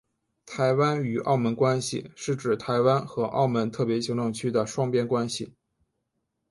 [0.47, 5.53] 台湾与澳门关系是指台湾和澳门特别行政区的双边关系。